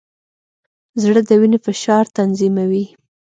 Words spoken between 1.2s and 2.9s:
د وینې فشار تنظیموي.